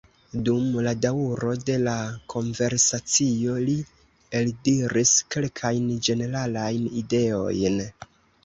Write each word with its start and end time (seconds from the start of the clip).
Dum 0.47 0.77
la 0.85 0.91
daŭro 1.05 1.51
de 1.67 1.75
la 1.81 1.93
konversacio, 2.35 3.59
li 3.67 3.77
eldiris 4.41 5.15
kelkajn 5.37 5.89
ĝeneralajn 6.09 6.89
ideojn. 7.05 7.81